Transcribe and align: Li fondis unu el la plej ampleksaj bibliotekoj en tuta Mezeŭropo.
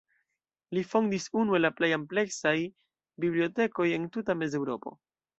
Li 0.75 0.83
fondis 0.93 1.25
unu 1.41 1.57
el 1.57 1.61
la 1.65 1.69
plej 1.81 1.89
ampleksaj 1.97 2.53
bibliotekoj 3.25 3.87
en 3.99 4.09
tuta 4.17 4.37
Mezeŭropo. 4.41 4.95